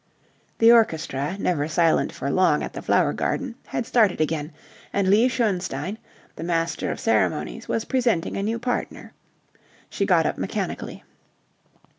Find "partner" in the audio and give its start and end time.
8.57-9.13